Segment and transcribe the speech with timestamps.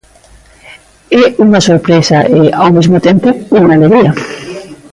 [1.21, 3.29] É unha sorpresa e, ao mesmo tempo,
[3.61, 4.11] unha alegría.